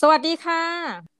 [0.00, 0.62] สวัสดีค่ะ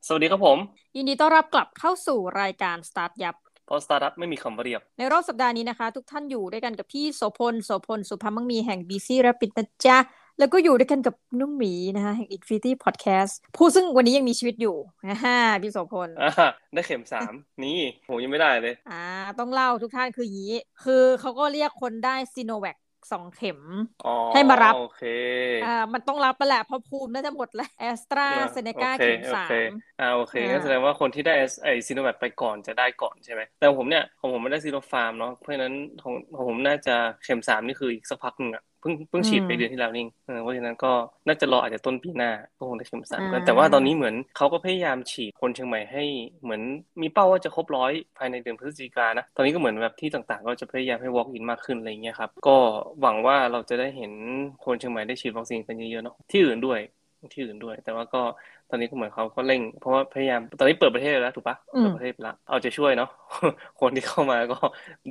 [0.06, 0.58] สวัสดีครับผม
[0.96, 3.36] ยินดีต้อนรับกลับเข้าสู่รายการ Start ยับ
[3.66, 9.98] เพราะสตาร์ทอัพไม่มีคำว่าเรียบ ในรอบสัปดาห์นี้นะคะ ทุกท่านอยู่ด้วยกันกับพี่โสพลโสพล สุภาพมังมีแห่ง BC Rapid นะจ๊ะ
[10.38, 14.76] แล้วก็อยู่ด้วยกันกับนุ่มหมีนะคะแห่ง Infinity Podcast ผู้ซึ่งวันนี้ยังมีชีวิตอยู่
[15.08, 16.30] นะฮะพี่โสพลอ่า
[16.74, 17.78] ได้เข็มสามนี่
[18.08, 19.04] ผมยังไม่ได้เลย อ่า
[19.38, 22.76] ต้องเล่าทุกท่านคืออย่างนี้คือเขาก็เรียกคนได้ซีโนแวค
[23.10, 23.60] สองเข็ม
[24.02, 25.00] อ๋อให้มารับโอเค
[25.60, 31.32] อ่ามันต้องรับไปแหละเพราะภูมิน่าจะหมดแล้วแอสตราเซเนกาโอเคเข็มโอสาเคมอ่าโอเคอ่างั้นแสดงว่าคนที่ได้
[31.64, 36.92] ไอซีโนแวคไปก่อนจะได้ก่อนใช่ไหมแต่ผมเนี่ยของผมไม่ได้ซีโนฟาร์มเนาะเพราะฉะนั้นของของผมน่าจะ
[37.22, 40.92] เข็มสามนี่คืออีกสักพักหนึ่งอะ เพิ่งเพิ่งฉีดไปเดือนที่แล้วนี่เออเพราะฉะนั้นก็
[41.26, 46.04] น่าจะรออาจจะต้นปีหน้าก็คงได้เข็มสามกันแต่ว่าตอนนี้เหมือนเขาก็พยายามฉีดคนเชียงใหม่ให้
[46.42, 46.62] เหมือน
[47.00, 52.56] มีเป้าว่าจะครบร้อยภายในเดือนพฤศจิกายนนะตอนนี้ก็เหมือนแบบที่ต่างๆ ก็จะพยายามให้ walk in มากขึ้นอะไรอย่างเงี้ยครับก็
[53.00, 54.12] หวังว่าเราจะได้เห็น
[54.64, 56.80] คนเชียงใหม่ได้ฉีดวัคซีนกันเยอะๆเนาะที่อื่นด้วย
[57.34, 58.22] ที่อื่นด้วย แต่ว่าก็
[58.70, 63.08] ตอนนี้ก็เหมือนเขาก็เร่ง เพราะว่าพยายามตอนนี้เปิดประเทศแล้วถูกปะอืมเปิดประเทศไปแล้วเอาใจะช่วยเนาะ
[63.80, 64.56] คนที่เข้ามาก็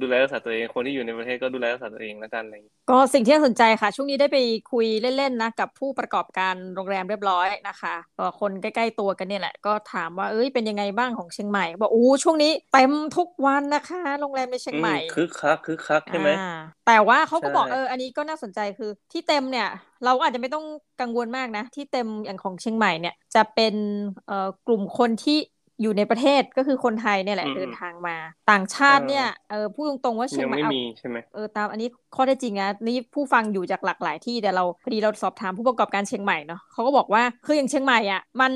[0.01, 4.37] ดูแลรักษาตัวเอง คนที่อยู่ในประเทศก็ดูแลรักษาตัวเองแล้วกันอะไรอย่างเงี้ยก็สิ่งที่น่าสนใจค่ะ ช่วงนี้ได้ไป
[4.71, 4.85] คุย
[5.17, 16.51] เล่นๆนะกับผู้ประกอบการโรงแรมเรียบร้อยนะคะก็คนใกล้ๆตัวกันเนี่ยแหละก็ถามว่าเอ้ยเป็นยังไงบ้างของเชียงใหม่บอกอู้ช่วงนี้เต็มทุกวันนะคะโรงแรมในเชียงใหม่อืคึกคักคึกคักใช่ไหมอ่า
[16.87, 19.67] แต่ว่าเขาก็ใช่บอกเอออันนี้ก็น่าสนใจคือที่เต็มเนี่ย
[20.03, 20.65] เราก็อาจจะไม่ต้อง
[21.01, 23.75] กังวลมากนะ ที่เต็มอย่างของเชียงใหม่เนี่ยจะเป็น
[24.27, 25.37] เอ่อกลุ่มคนที่
[25.81, 28.15] อยู่ในประเทศก็คือคนไทยเนี่ยแหละอืมเดินทางมา
[28.51, 38.53] ต่างชาติเนี่ยเออพูดตรงๆว่าเชียยังงใหม่ไม่เอามีใช่ไหมเออตามอันนี้ข้อเท็จจริงนะนี่ผู้ฟังอยู่จากหลากหลายที่แต่เราพอดีเราสอบถามผู้ประกอบการเชียงใหม่เนาะเขาก็บอกว่าคืออย่างเชียงใหม่อะมัน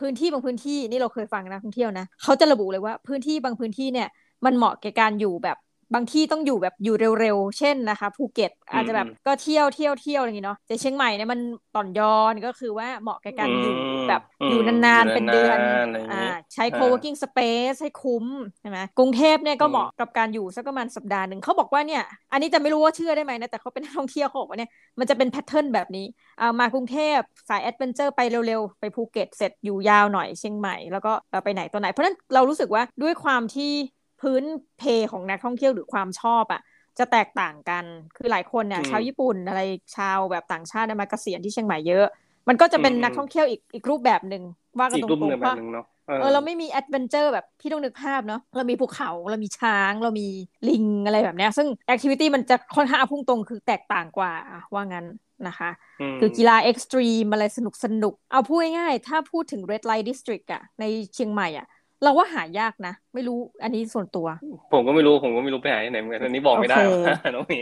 [0.00, 4.08] พื้นที่บางพื้นที่นี่เราเคยฟังนะท่องเที่ยวนะเขาจะระบุเลยว่าพื้นที่บางพื้นที่เนี่ย
[4.44, 5.56] มันเหมาะแก่การอยู่แบบ
[5.94, 11.40] บางที่ต้องอยู่แบบอยู่เร็วๆ เช่นนะคะภูเก็ตอาจจะแบบอืมก็เที่ยวเที่ยวเที่ยวอะไรอย่างงี้เนาะแต่เชียงใหม่เนี่ยมัน
[11.72, 16.24] ต่อนยอนก็คือว่าเหมาะแก่การอยู่อืมแบบอืมอยู่นานๆเป็นเดือนอยู่นานๆอะไรอย่างงี้อ่า
[16.54, 18.26] ใช้อ่า co-working space ให้คุ้ม
[18.60, 26.06] ใช่ไหมกรุงเทพเนี่ยก็อืมเหมาะกับการอยู่สักประมาณสัปดาห์หนึ่งเขาบอกว่าเนี่ยอันนี้จะไม่รู้ว่าเชื่อได้ไหมนะแต่เขาเป็นนักท่องเที่ยวเขาบอกว่าเนี่ยมันจะเป็น pattern แบบนี้
[26.40, 27.18] อ่ามากรุงเทพ
[27.48, 33.72] สาย adventure ไปเร็วๆ ไปภูเก็ตเสร็จอยู่ยาวหน่อยเชียงใหม่แล้วก็เอ่อไปไหนตัวไหน เพราะฉะนั้นเรารู้สึกว่าด้วยความที่
[34.20, 34.44] พื้น
[34.78, 36.60] เพของนักท่องเที่ยวหรือความชอบอะ
[36.98, 37.84] จะแตกต่างกัน
[38.16, 39.60] คือหลายคนเนี่ยอืมชาวญี่ปุ่นอะไร
[39.96, 42.04] ชาวแบบต่างชาติเนี่ยมาเกษียณที่เชียงใหม่เยอะ
[42.48, 44.42] มันก็จะเป็นอืมนักท่องเที่ยวอีกอีกรูปแบบหนึ่ง
[44.80, 45.84] ว่ากันอีกรูปแบบหนึ่งแบบว่าหนึ่งเนาะ
[46.16, 50.26] เออเราไม่มี adventure แบบพี่ต้องนึกภาพเนาะเรามีภูเขาเรามีช้างเรามี
[50.66, 55.06] ลิงอะไรแบบเนี้ยซึ่ง activity มันจะค่อนข้างพุ่งตรงคือแตกต่างกว่าอะว่างั้น
[55.46, 60.84] นะคะมคือกีฬา extreme อะไรสนุกสนุก เอาพูดง่ายๆถ้าพูดถึง Red Light District อะใน
[61.14, 61.66] เชียงใหม่อะ
[62.02, 64.26] เราว่าหายากนะ ไม่รู้อันนี้ส่วนตัว
[64.72, 67.58] ผมก็ไม่รู้ผมก็ไม่รู้ไปหาที่ไหนเหมือนกันอันนี้บอกไม่ได้โอเคน้องหมี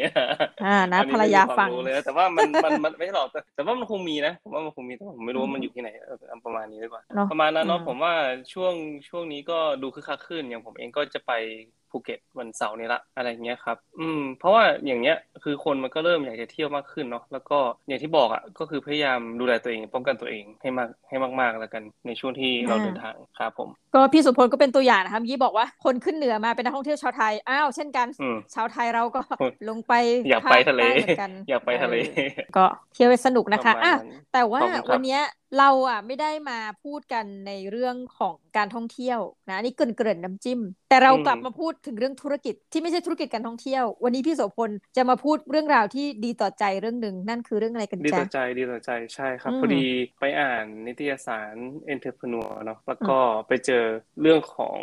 [0.62, 8.12] อ่านะอันนี้ภรรยาไม่มีความฟังรู้เลยนะแต่ว่ามันมันมันไม่ใช่หรอกแต่แต่ว่ามันคงมีนะผมว่ามันคงมีแต่ผมไม่รู้ว่ามันอยู่ที่ไหนเออเอาประมาณนี้ดีกว่าเนาะประมาณนั้นเนาะอืมผมว่า
[8.53, 8.75] ช่วง
[9.09, 11.31] ช่วงนี้ก็ดูคึกคักขึ้นอย่างผมเองก็จะไป
[11.94, 29.93] ภูเก็ตวันเสาร์นี้ละอะไรเงี้ยครับ อืม เพราะว่าอย่างเงี้ยคือคนมันก็เริ่มอยากจะเที่ยวมากขึ้นเนาะแล้วก็อย่างที่บอกอะก็คือพยายามดูแลตัวเองป้องกันตัวเองให้มากให้มากๆแล้วกันในช่วงที่เราเดินทางครับผม ก็พี่สุพลก็เป็นตัวอย่างนะคะเมื่อกี้บอกว่าคนขึ้นเหนือมาเป็นนักท่องเที่ยวชาวไทยอ้าวเช่นกันอืมชาวไทยเราก็อืมลงไป
[30.28, 35.22] อยากไปทะเลภคใต้เหมือนกันอยากไปทะเลออก็เที่ยวให้สนุกนะคะประมาณอะนั้นแต่ว่าขอบคุณครับวันเนี้ย
[35.59, 40.60] เราอะไม่ได้มาพูดกันในเรื่องของการท่องเที่ยวนะอันนี่เกรินเกรินๆน้ำจิ้ม
[40.91, 49.84] แต่เรากลับมาพูดถึงเรื่องธุรกิจที่ไม่ใช่ธุรกิจการท่องเที่ยว วันนี้พี่โสพลจะมาพูดเรื่องราวที่ดีต่อใจเรื่องหนึ่งนั่นคือเรื่องอะไรกันดีจ๊ะต่อใจดีต่อใจใช่ครับอืมพอดี
[50.20, 51.54] ไปอ่านนิตยสาร
[51.94, 53.84] Entrepreneur เนาะแล้วก็ไปเจอ
[54.22, 54.78] เรื่องของ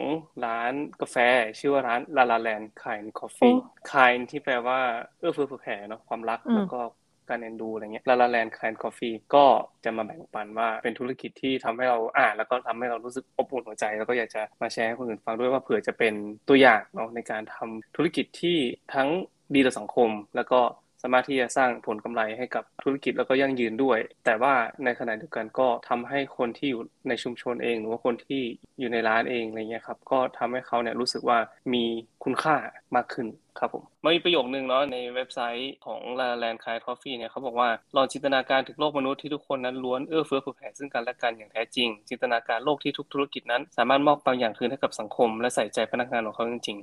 [0.46, 1.18] ร้านกาแฟ
[1.60, 3.58] ชื่อว่าร้าน La La Land Kind Coffee
[3.92, 4.80] Kind ที่แปลว่า
[5.20, 6.82] เอื้อเฟื้อเผื่อแผ่เนาะความรักอืมแล้วก็
[7.30, 9.00] การเอ็นดูอะไรเงี้ยลาลาแลนด์คลานกาแฟ
[9.36, 9.46] ก็
[9.84, 16.14] จะมาแบ่งปันว่าเป็นธุรกิจที่ทำให้เราอ่านแล้วก็ทำให้เรารู้สึกอบอุ่นหัวใจ แล้วก็อยากจะมาแชร์ให้คนอื่นฟังด้วยว่าเผื่อจะเป็น
[16.50, 18.58] ตัวอย่างเนาะในการทำธุรกิจที่
[18.94, 19.10] ทั้ง
[19.56, 20.60] ดีต่อสังคม แล้วก็
[21.02, 24.54] สามารถที่จะสร้างผลกำไรให้กับธุรกิจแล้วก็ยั่งยืนด้วย แต่ว่า
[24.84, 28.42] ในขณะเดียวกันก็ทำให้คนที่อยู่ในชุมชนเอง หรือว่าคนที่
[28.80, 31.38] อยู่ในร้านเองอะไรเงี้ยครับก็ทำให้เขาเนี่ยรู้สึกว่า
[31.74, 31.84] มี
[32.24, 32.56] คุณค่า
[32.96, 33.28] มากขึ้น
[33.60, 46.78] ครับผมมันมีประโยคนึงเนาะในเว็บไซต์ของ La Land Kai Coffee เนี่ยเขาบอกว่าลองจินตนาการถึงโลกมนุษย์ที่ทุกคนนั้นล้วนเอื้อเฟื้อเผื่อแผ่ซึ่งกันและกันอย่างแท้จริง จินตนาการโลกที่ทุกธุรกิจนั้น สามารถมอบบางอย่างคืนให้กับสังคม และใส่ใจพนักงานของเขาจริง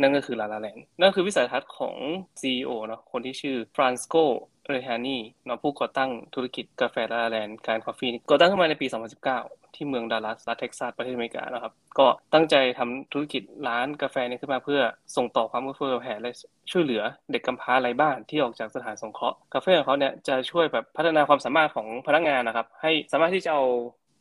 [0.00, 1.96] นั่นก็คือ La La Land นั่นคือวิสัยทัศน์ของ
[2.40, 14.80] CEO เนาะคนที่ชื่อ Francois Reihani เนาะผู้ก่อตั้งธุรกิจกาแฟ La La Land Kind Coffee ก่อตั้งขึ้นมาในปี 2019 ที่เมืองดัลลัสรัฐเท็กซัสประเทศอเมริกานะครับ ก็ตั้งใจทำธุรกิจร้านกาแฟนี้ขึ้นมาเพื่อ
[15.16, 16.30] ส่งต่อความเอื้อเฟื้อแผ่และ
[16.70, 17.02] ช่วยเหลือ
[17.32, 23.64] เด็กกำพร้าไร้บ้านที่ออกจากสถานสงเคราะห์กาแฟของเขาเนี่ยจะช่วยแบบพัฒนาความสามารถของพนักงานนะครับให้สามารถที่จะเอา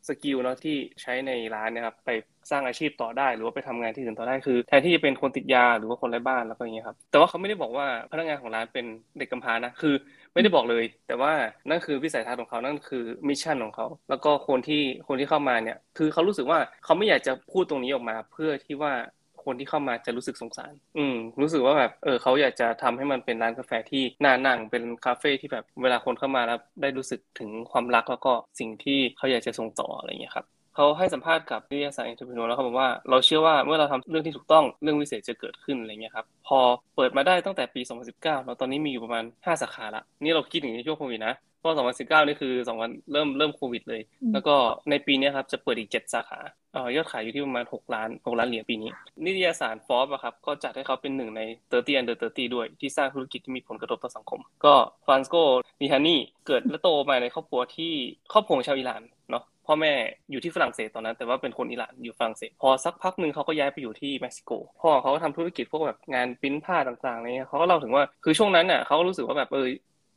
[0.08, 2.10] skill เนาะที่ใช้ในร้านนะครับไป
[2.52, 8.86] สร้างอาชีพต่อได้หรือว่าไปทำงานที่อื่นต่อได้คือแทนที่จะเป็นคนติดยาหรือว่าคนไร้บ้านแล้วก็อย่างเงี้ยครับแต่ว่าเขาไม่ได้บอกว่าพนักงานของร้านเป็น
[9.18, 9.96] เด็กกำพร้านะคือ
[10.34, 11.32] ไม่ได้บอกเลย แต่ว่า
[11.70, 18.94] นั่นคือวิสัยทัศน์ของเขานั่นคือมิชชั่นของเขาแล้วก็คนที่คนที่เข้ามาเนี่ยคือเขารู้สึกว่าเขาไม่อยากจะพูดตรงนี้ออกมา เพื่อที่ว่า
[19.46, 30.46] คนที่เข้ามาจะรู้สึกสงสาร อืม รู้สึกว่าแบบเออเขาอยากจะทำให้มันเป็นร้านกาแฟที่น่านั่งเป็นคาเฟ่ที่แบบเวลาคนเข้ามาแล้วได้รู้สึกถึงความรักแล้วก็สิ่งที่เขาอยากจะส่งต่ออะไรอย่างเงี้ยครับ
[30.76, 36.60] เขาให้สัมภาษณ์กับนิตยสาร Entrepreneur แล้วเขาบอกว่าเราเชื่อว่าเมื่อเราทำเรื่องที่ถูกต้องเรื่องวิเศษจะเกิดขึ้นอะไรเงี้ยครับพอ
[36.96, 37.82] เปิดมาได้ตั้งแต่ปี
[38.14, 44.02] 2019แล้วตอนนี้มีอยู่ประมาณ 5 สาขาละนี่เราคิดถึงในช่วงโควิดนะเพราะ2019 นี่คือ2วันเริ่มเริ่มโควิดเลย
[44.34, 44.56] แล้วก็
[44.90, 46.40] ในปีนี้ครับจะเปิดอีก 7 สาขา
[46.74, 48.90] เอ่อยอดขายอยู่ที่ประมาณ 6 ล้าน 6 ล้านเหรียญปีนี้
[49.26, 51.42] นิตยสารฟอร์บอะครับก็จัดให้เขาเป็นหนึ่งใน
[51.72, 54.74] 30 under 30 ด้วย ที่สร้างธุรกิจที่มีผลกระทบต่อสังคม ก็
[55.06, 57.94] Francois Reihani เกิดและโตมาในครอบครัวที่
[58.34, 59.94] ครอบครัวชาวอิหร่านเนาะ พ่อแม่
[60.32, 69.68] อยู่ที่ฝรั่งเศสตอนนั้น แต่ว่าเป็นคนอิหร่านอยู่ฝรั่งเศสพอสักพักหนึ่งเขาก็ย้ายไปอยู่ที่เม็กซิโกพ่อเขาก็ทำธุรกิจพวกแบบงานปิ้นผ้าต่างๆอะไรเงี้ยเขาก็เล่าถึงว่าคือช่วงนั้นน่ะเขาก็รู้สึกว่าแบบเออ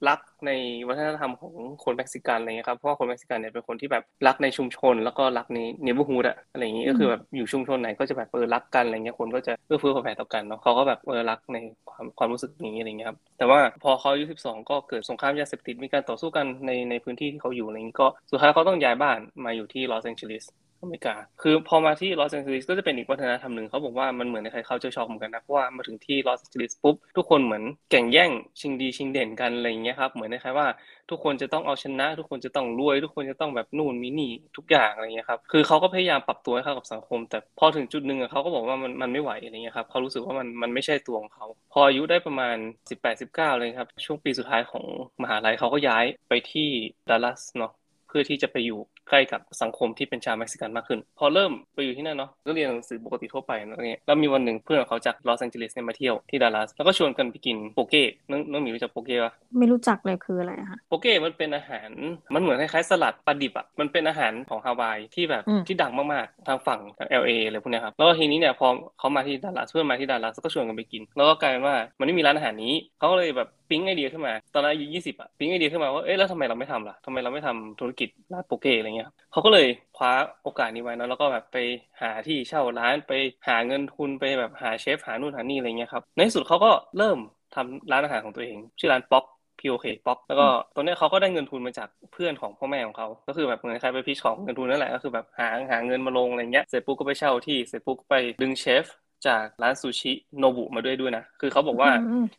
[0.08, 0.50] รักใน
[0.88, 1.54] วัฒนธรรมของ
[1.84, 11.56] คนเม็กซิกันอะไรเงี้ยครับเพราะว่าคนเม็กซิกันเนี่ยเป็นคนที่แบบรักในชุมชน แล้วก็รักใน neighborhood อะอะไรอย่างงี้ก็คือแบบอยู่ชุมชนไหนก็จะแบบเออรักกันอะไรเงี้ยคนก็จะเอื้อเฟื้อเผื่อแผ่ต่อกันเนาะเขาก็แบบเออรักใน
[11.90, 20.44] ความความรู้สึกนี้อะไรเงี้ยครับแต่ว่าพอเขาอายุ12 ก็เกิดสงครามยาเสพติดมีการต่อสู้กันในในพื้นที่ที่เขาอยู่อะไรเงี้ยก็สุดท้ายเขาต้องย้ายบ้านมาอยู่ที่ลอสแองเจลิส
[20.82, 28.31] อเมริกา คือพอมาที่ลอสแองเจลิสก็จะเป็นอีกวัฒนธรรมหนึ่งเขาบอกว่ามันเหมือนในใคร culture shock เหมือนกันนะ เพราะว่ามาถึงที่ลอสแองเจลิสปุ๊บ ทุกคนเหมือนแข่งแย่ง
[28.61, 30.67] ชิงดีชิงเด่นกันอะไรอย่างเงี้ยครับ เหมือนในใครว่า
[31.11, 42.56] ทุกคนจะต้องเอาชนะ ทุกคนจะต้องรวย ทุกคนจะต้องแบบนู่นมีนี่ทุกอย่างอะไรเงี้ยครับ คือเขาก็พยายามปรับตัวให้เข้ากับสังคม แต่พอถึงจุดหนึ่งเขาก็บอกว่ามันมันไม่ไหวอะไรเงี้ยครับเขารู้สึกว่ามันมันไม่ใช่ตัวของเขาพออายุได้ประมาณ
[42.88, 44.84] 18 19เลยครับช่วงปีสุดท้ายของ
[45.22, 46.69] มหาลัยเขาก็ย้ายไปที่
[47.08, 47.72] ดัลลัสเนาะ
[48.08, 61.88] เพื่อที่จะไปอยู่ ใกล้กับสังคมที่เป็นชาวเม็กซิกันมากขึ้น พอเริ่มไปอยู่ที่นั่นเนาะก็เรียนหนังสือปกติทั่วไปนะเนี่ยแล้วมีวันหนึ่งเพื่อนเขาจากลอสแองเจลิสเนี่ยมาเที่ยวที่ดัลลัสแล้วก็ชวนกันไปกินโปเก้น้องน้องหมีรู้จักโปเก้ปะไม่รู้จักเลยคืออะไรคะโปเก้มันเป็นอาหาร
[62.35, 68.69] มันเหมือนคล้ายๆสลัดปลาดิบอะมันเป็นอาหารของฮาวายที่แบบที่ดังมากๆทางฝั่งทาง LA อะไรพวกเนี้ยครับแล้วทีนี้เนี่ยพอ
[68.99, 79.66] เขามาที่ดัลลัสเพื่อนมาที่ดัลลัสก็ชวนกันไปกิน แล้วก็กลายเป็นว่ามันไม่มีร้านอาหารนี้เขาก็เลยแบบ ปิ๊งไอเดียขึ้นมา ตอนนั้นอายุยี่สิบอะปิ๊งไอเดียขึ้นมาว่าเอ๊ะแล้วทำไมเราไม่ทำล่ะทำไมเราไม่ทำธุรกิจร้านโปเกอะไรเงี้ยเขาก็เลย
[79.96, 81.56] คว้าโอกาสนี้ไว้นะแล้วก็แบบไป
[82.00, 83.12] หาที่เช่าร้านไป
[83.48, 87.18] หาเงินทุนไปแบบหาเชฟหานู่นหานี่อะไรเงี้ยครับในที่สุดเขาก็เริ่ม
[87.54, 89.24] ทำร้านอาหารของตัวเอง ชื่อร้านป๊อก
[89.60, 90.46] POK ป๊อกแล้วก็
[90.76, 98.84] ตอนนี้เขาก็ได้เงินทุนมาจากเพื่อนของพ่อแม่ของเขาก็คือแบบเหมือนใครไปพิชของเงินทุนนั่นแหละก็คือแบบหาหาเงินมาลงอะไรเงี้ยเสร็จปุ๊บก็ไปเช่าที่เสร็จปุ๊บก็ไปดึงเชฟ
[99.26, 101.90] จากร้านซูชิโนบุมาด้วยด้วยนะ คือเขาบอกว่า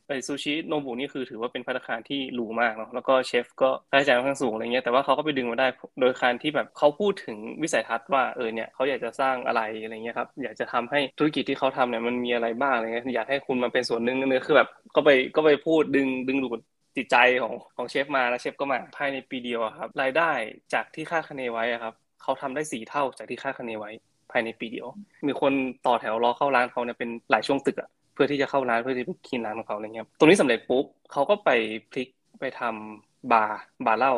[0.07, 5.67] ไปซูชิโนบุนี่คือถือว่าเป็นพัตคารที่หรูมากเนาะแล้วก็เชฟก็ค่าใช้จ่ายค่อนข้างสูงอะไรเงี้ยแต่ว่าเขาก็ไปดึงมาได้
[5.99, 16.59] โดยการที่แบบเขาพูดถึงวิสัยทัศน์ว่าเออเนี่ยเขาอยากจะสร้างอะไรอะไรเงี้ยครับอยากจะทำให้ธุรกิจที่เขาทำเนี่ยมันมีอะไรบ้างอะไรเงี้ยอยากให้คุณมาเป็นส่วนหนึ่งนั่นคือแบบก็ไปก็ไปพูดดึงดึงดูด
[16.97, 20.31] จิตใจของของเชฟมาแล้วเชฟก็มาภายในปีเดียวครับรายได้
[20.73, 23.91] จากที่คาดคะเนไว้ครับเขาทำได้สี่เท่าจากที่คาดคะเนไว้
[24.31, 24.87] ภายในปีเดียว
[25.27, 25.53] มีคน
[25.85, 31.49] ต่อแถวรอเข้าร้านเขาเนี่ยเป็นหลายช่วงตึกอะเพื่อที่จะเข้าร้านเพื่อที่จะกินร้านของเขาอะไรเงี้ยตรงนี้สำเร็จปุ๊บเขาก็ไป
[31.91, 32.07] พลิก
[32.39, 34.13] ไปทำบาร์บาร์เหล้า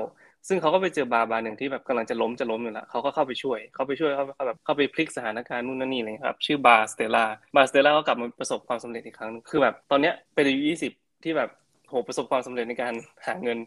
[0.47, 7.23] ซึ่งเขาก็ไปเจอบาร์บาร์หนึ่งที่แบบกำลังจะล้มจะล้มอยู่แล้วเขาก็เข้าไปช่วยเขาไปช่วยเขาแบบเข้าไปพลิกสถานการณ์นู่นนั่นนี่เลยครับชื่อบาร์สเตล่า
[7.55, 10.91] บาร์สเตล่าก็กลับมาประสบความสำเร็จอีกครั้งคือแบบตอนเนี้ยเป็นอายุยี่สิบ
[11.23, 11.49] ที่แบบ
[11.89, 12.93] โหประสบความสำเร็จในการ
[13.27, 13.57] หาเงิน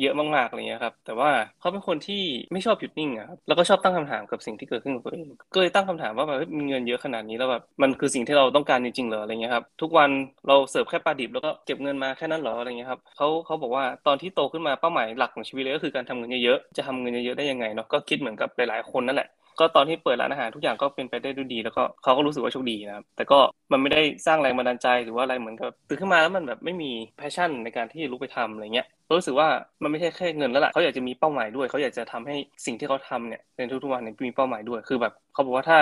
[0.00, 2.22] เยอะมากๆอะไรเงี้ยครับ แต่ว่าเขาเป็นคนที่
[2.52, 10.10] ไม่ชอบหยุดนิ่งอะครับแล้วก็ชอบตั้งคำถามกับสิ่งที่เกิดขึ้นกับตัวเองก็เลยตั้งคำถามว่าแบบมีเงินเยอะขนาดนี้แล้วแบบมันคือสิ่งที่เราต้องการจริงๆเหรออะไรเงี้ยครับทุกวัน
[10.48, 23.38] เราเสิร์ฟแค่ปลาดิบแล้วก็เก็บเงินมาแค่นั้นเหรออะไรเงี้ยครับเขาเขาบอกว่าตอนที่โตขึ้นมาเป้าหมายหลักของชีวิตเลยก็คือการทำเงินเยอะๆจะทำเงินเยอะๆได้ยังไงเนาะก็คิดเหมือนกับหลายๆคนนั่นแหละ ก็ตอนที่เปิดร้านอาหารทุกอย่างก็เป็นไปได้ด้วยดี แล้วก็เขาก็รู้สึกว่าโชคดีนะครับ แต่ก็
[23.72, 28.86] มันไม่ได้สร้างแรงบันดาลใจหรือว่าอะไรเหมือนกับตื่นขึ้นมาแล้วมันแบบไม่มีแพชชั่นในการที่ลุกไปทำอะไรเงี้ย
[29.18, 29.48] รู้สึกว่า
[29.82, 32.36] มันไม่ใช่แค่เงินแล้วล่ะเขาอยากจะมีเป้าหมายด้วยเขาอยากจะทำให้
[32.66, 35.78] สิ่งที่เขาทำเนี่ยในทุกๆวันเนี่ยมีเป้าหมายด้วยคือแบบเขาบอกว่าถ้า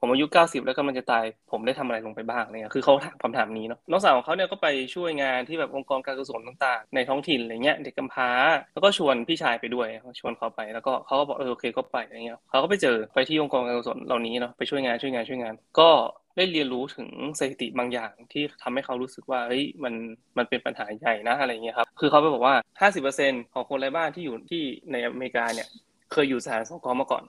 [0.00, 8.30] ผมอายุ90แล้วก็มันจะตายผมได้ทำอะไรลงไปบ้างเงี้ยคือเขาถามคำถามนี้เนาะน้องสาวของเขาเนี่ยก็ไปช่วยงานที่แบบองค์กรการกุศลต่างๆ ในท้องถิ่นอะไรเงี้ยเด็กกำพร้า
[8.72, 9.88] แล้วก็ชวนพี่ชายไปด้วย
[10.20, 15.90] ชวนเขาไปแล้วก็เขาก็บอกเออโอเคก็ไปอะไรเงี้ยเขาก็ไปเจอไปที่องค์กรการกุศลเหล่านี้เนาะไปช่วยงานช่วยงานช่วยงาน ก็
[16.36, 19.94] ได้เรียนรู้ถึงสถิติบางอย่างที่ทำให้เขารู้สึกว่าเฮ้ยมัน
[20.38, 22.54] มันเป็นปัญหาใหญ่นะอะไรเงี้ยครับคือเขาไปบอกว่า
[23.04, 25.68] 50%ของคนไร้บ้านที่อยู่ที่ในอเมริกาเนี่ย
[26.12, 27.22] เคยอยู่สถานสงเคราะห์มาก่อน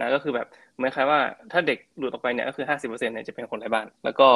[0.00, 1.20] นะก็คือแบบเหมือนคล้ายว่า
[1.52, 4.28] ถ้าเด็กหลุดออกไปเนี่ยก็คือห้าสิบเปอร์เซ็นต์เนี่ยจะเป็นคนไร้บ้าน แล้วก็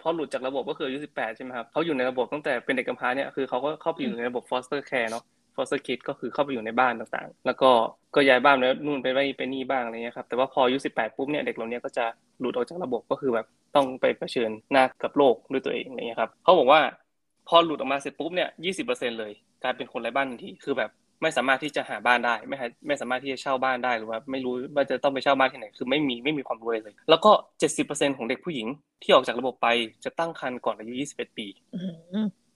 [0.00, 5.24] พอหลุดจากระบบก็คืออายุสิบแปดใช่ไหมครับเขาอยู่ในระบบตั้งแต่เป็นเด็กกำพร้าเนี่ยคือเขาก็เข้าไปอยู่ในระบบ foster care เนาะ
[5.56, 7.70] foster kid ก็คือเข้าไปอยู่ในบ้านต่างๆ แล้วก็
[8.14, 12.04] ก็ย้ายบ้านแล้วนู่นไปไไปนี่บ้างอะไรเงี้ยครับแต่ว่าพออายุ18ปุ๊บเนี่ยเด็กเหล่านี้ก็จะ
[12.40, 13.46] หลุดออกจากระบบก็คือแบบ
[13.76, 16.80] ต้องไปเผชิญหน้ากับโลกด้วยตัวเองอะไรเงี้ยครับเขาบอกว่า
[17.48, 18.48] พอหลุดออกมาเสร็จปุ๊บเนี่ย
[18.84, 19.32] 20%เลย
[19.62, 20.90] กลายเป็นคนไร้บ้านทันทีคือแบบ
[21.22, 22.56] ไม่สามารถที่จะหาบ้านได้ ไม่
[22.86, 28.66] ไม่สามารถที่จะเช่าบ้านได้หรือว่า ไม่รู้ว่าจะต้องไปเช่าบ้านที่ไหนคือไม่มีไม่มีความรู้เลย แล้วก็เจ็ดสิบเปอร์เซ็นของเด็กผู้หญิง
[29.02, 29.68] ที่ออกจากระบบไป
[30.04, 31.46] จะตั้งครรภ์ก่อนอายุยี่สิบเอ็ดปี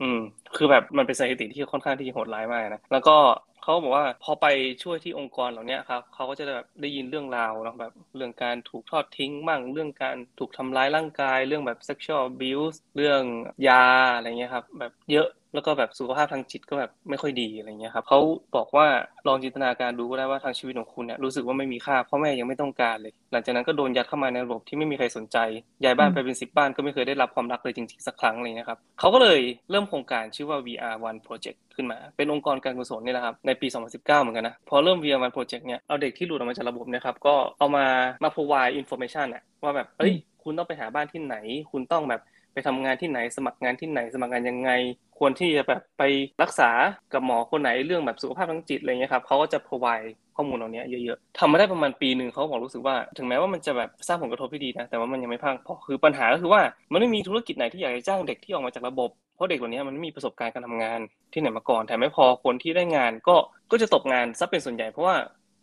[0.02, 0.20] อืม
[0.56, 3.16] คือแบบมันเป็นสถิติที่ค่อนข้างที่โหดร้ายมากนะแล้วก็
[3.62, 4.46] เขาบอกว่าพอไป
[4.82, 13.22] ช่วยที่องค์กรเหล่านี้ครับเขาก็จะแบบได้ยินเรื่องราวนะแบบเรื่องการถูกทอดทิ้งบ้างเรื่องการถูกทำร้ายร่างกาย เรื่องแบบ sexual abuse เรื่อง
[13.68, 13.84] ยา
[14.16, 18.19] อะไรเงี้ยครับแบบเยอะ แล้วก็แบบสุขภาพทางจิตก็แบบไม่ค่อยดีอะไรเงี้ยครับเขา
[18.57, 18.87] บอกว่า
[19.26, 25.37] ลองจินตนาการดูก็ได้ว่าทางชีวิตของคุณเนี่ยรู้สึกว่าไม่มีค่าพ่อแม่ยังไม่ต้องการเลย หลังจากนั้นก็โดนยัดเข้ามาในระบบที่ไม่มีใครสนใจ
[25.83, 29.40] ย้ายบ้านไปเป็นสิบบ้านก็ไม่เคยได้รับความรักเลยจริงๆสักครั้งเลยนะครับเขาก็เลย
[29.71, 37.87] เริ่มโครงการชื่อว่า VR One Project ขึ้นมา เป็นองค์กรการกุศลนี่แหละครับในปี 2019 เหมือนกันนะพอเริ่ม VR One Project เนี่ยเอาเด็กที่หลุดออกมาจากระบบนี่ยครับก็เอามา
[38.25, 41.37] มา provide information อะว่าแบบเอ้ยคุณต้องไปหาบ้านที่ไหน
[41.73, 42.21] คุณต้องแบบ
[42.52, 44.71] ไปทำงานที่ไหนสมัครงานที่ไหนสมัครงานยังไง
[45.20, 46.02] ควรที่จะแบบไป
[46.42, 46.70] รักษา
[47.12, 56.60] กับหมอคนไหนเรื่องแบบสุขภาพทางจิตอะไรเงี้ยครับเขาก็จะ provide ข้อมูลเหล่านี้เยอะๆทำมาได้ประมาณปีหนึ่งเขาบอกรู้สึกว่า ถึงแม้ว่ามันจะแบบสร้างผลกระทบที่ดีนะ แต่ว่ามันยังไม่พังพอคือปัญหาก็คือว่า
[56.92, 61.00] มันไม่มีธุรกิจไหนที่อยากจะจ้างเด็กที่ออกมาจากระบบ เพราะเด็กเหล่านี้มันไม่มีประสบการณ์การทำงาน
[61.32, 63.36] ที่ไหนมาก่อนแถมไม่พอคนที่ได้งานก็
[63.70, 65.16] ก็จะตกงานซะเป็นส่วนใหญ่เพราะว่า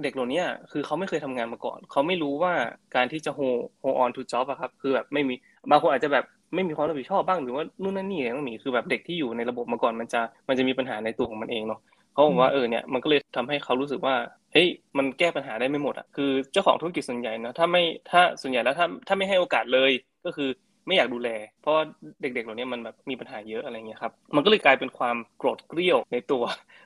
[0.04, 2.54] เด็กเหล่านี้คือเขาไม่เคยทำงานมาก่อน เขาไม่รู้ว่า
[2.96, 5.34] การที่จะ hold hold on to job อะครับคือแบบไม่มี
[5.72, 11.80] บางคนอาจจะแบบ ไม่มีความรับผิดชอบบ้างหรือว่านู่นนั่นนี่อะไรต้องมีคือแบบเด็กที่อยู่ในระบบมาก่อนมันจะมันจะมีปัญหาในตัวของมันเองเนาะ
[12.14, 14.16] เขาบอกว่าเออเนี่ยมันก็เลยทำให้เขารู้สึกว่า
[14.54, 19.92] เฮ้ยมันแก้ปัญหาได้ไม่หมดอะคือเจ้าของธุรกิจส่วนใหญ่นะถ้าไม่ถ้าส่วนใหญ่แล้วถ้าถ้าไม่ให้โอกาสเลย
[20.26, 20.50] ก็คือ
[20.88, 21.30] ไม่อยากดูแล
[21.62, 21.74] เพราะ
[22.22, 26.44] เด็กๆเหล่านี้มันแบบมีปัญหาเยอะอะไรเงี้ยครับมันก็เลยกลายเป็นความโกรธเกรี้ยวในตัว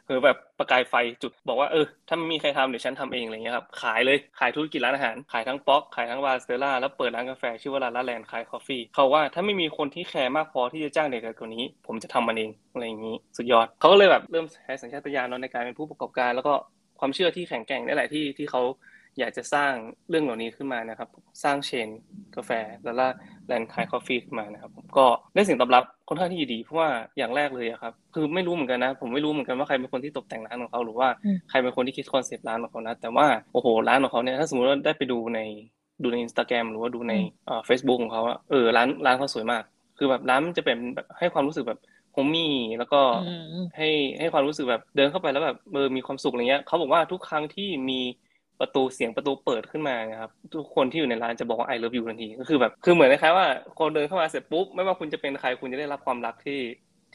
[0.08, 0.94] คือแบบประกายไฟ
[1.24, 16.54] จุดบอกว่าเออถ้าไม่มีใครทำเดี๋ยวฉันทำเองอะไรเงี้ยครับขายเลยขายธุรกิจร้านอาหาร ขายทั้งโปเก้ขายทั้งบาร์สเตล่าแล้วเปิดร้านกาแฟชื่อว่าร้าน La La Land ขายกาแฟเขาว่าถ้าไม่มีคนที่แคร์มากพอที่จะจ้างเด็กกลุ่มนี้ ผมจะทำมันเองอะไรอย่างนี้สุดยอดเขาก็เลยแบบเริ่มใช้สัญชาตญาณในการเป็นผู้ประกอบการ แล้วก็
[17.00, 18.62] ความเชื่อที่แข็งแกร่งนี่แหละที่ที่เขา
[19.20, 19.74] อยากจะสร้าง
[20.10, 21.10] เรื่องเหล่านี้ขึ้นมานะครับ
[21.44, 21.90] สร้าง chain
[22.36, 22.52] กาแฟ
[22.86, 31.08] La La Land ขายกาแฟขึ้นมานะครับก็ได้สิ่งตอบรับค่อนข้างที่ดี เพราะว่าอย่างแรกเลยครับ คือไม่รู้เหมือนกันนะ ผมไม่รู้เหมือนกันว่าใครเป็นคนที่ตกแต่งร้านของเขาหรือว่า
[31.50, 35.40] ใครเป็นคนที่คิดคอนเซปต์ร้านของเขานะแต่ว่าโอ้โหร้านของเขาเนี่ยถ้าสมมติว่าได้ไปดูใน
[36.04, 37.14] ดูในอินสตาแกรมหรือว่าดูใน
[37.66, 39.64] เฟซบุ๊กของเขาเออร้านร้านเขาสวยมาก
[39.98, 41.80] คือแบบร้านมันจะเป็นแบบให้ความรู้สึกแบบ
[42.14, 43.02] homey แล้วก็
[43.78, 43.90] ให้
[44.20, 48.00] ให้ความรู้สึกแบบเดินเข้าไปแล้วแบบเออมีความสุขอะไรเงี้ยเขาบอกว่าทุกครั้งที่มี
[48.62, 53.48] ประตูเสียงประตูเปิดขึ้นมานะครับทุกคนที่อยู่ในร้านจะบอกว่า I love you ทันทีก็คือแบบคือเหมือนคล้ายๆว่า
[53.80, 56.60] คนเดินเข้ามาเสร็จปุ๊บไม่ว่าคุณจะเป็นใครคุณจะได้รับความรักที่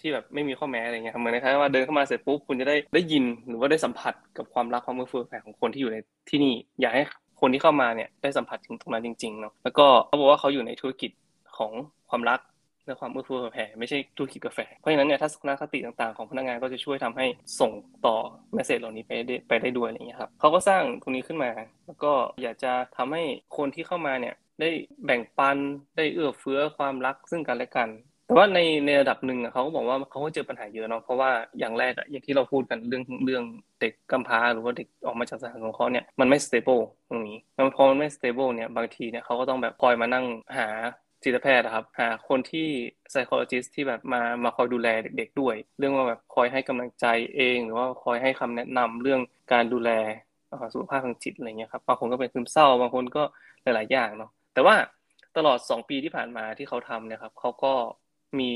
[0.01, 5.97] ที่แบบไม่มีข้อแม้อะไรเงี้ยเหมือนคล้ายๆว่าเดินเข้ามาเสร็จปุ๊บคุณจะได้ได้ยินหรือว่าได้สัมผัสกับความรักความเมื่อเฟื่อแผ่ของคนที่อยู่ใน
[6.31, 7.03] ที่นี่อยากให้
[7.41, 11.11] คนที่เข้ามาเนี่ยได้สัมผัสถึงตรงนั้นจริงๆเนาะแล้วก็เขาบอกว่าเขาอยู่ในธุรกิจ
[11.57, 11.73] ของ
[12.11, 12.41] ความรัก
[12.87, 17.27] และความเอื้อเฟื้อแผ่ไม่ใช่ธุรกิจกาแฟ เพราะฉะนั้นเนี่ยทัศนคติต่างๆของพนักงานก็จะช่วยทำให้
[17.61, 17.73] ส่ง
[18.07, 18.17] ต่อ
[18.55, 21.51] เมสเซจเหล่านี้ไปได้ไปได้ด้วยอะไรอย่างเงี้ยครับเขาก็สร้างตรงนี้ขึ้นมา
[21.87, 22.13] แล้วก็
[22.43, 23.23] อยากจะทำให้
[23.57, 24.71] คนที่เข้ามาเนี่ยได้
[25.05, 25.57] แบ่งปัน
[25.97, 27.89] ได้เอื้อเฟื้อความรักซึ่งกันและกัน
[28.27, 33.45] แต่ว่าในในระดับหนึ่งเขาก็บอกว่าเขาก็เจอปัญหาเยอะเนาะเพราะว่าอย่างแรกอย่างที่เราพูดกันเรื่องเรื่อง
[33.81, 36.79] เด็กกำพร้าหรือว่าเด็กออกมาจากสถานสงเคราะห์เนี่ยมันไม่ stable
[37.09, 40.25] ตรงนี้แล้วพอมันไม่ stable เนี่ยบางทีเนี่ยเขาก็ต้องแบบคอยมานั่ง
[40.59, 40.69] หา
[41.27, 42.69] จิตแพทย์ครับหาคนที่
[43.11, 47.07] psychologist ที่แบบมามาคอยดูแลเด็ก ๆ ด้วย เรื่องว่าแบบคอยให้กำลังใจ
[47.37, 49.21] เอง หรือว่าคอยให้คำแนะนำเรื่อง
[49.53, 49.91] การดูแล
[50.73, 53.23] สุขภาพทางจิตอะไรเงี้ยครับบางคนก็เป็นซึมเศร้าบางคนก็
[53.63, 54.75] หลาย ๆ อย่างเนาะแต่ว่า
[55.37, 57.73] ตลอด 2 ปีที่ผ่านมาที่เขาทำเนี่ยครับเขาก็
[58.39, 58.51] มี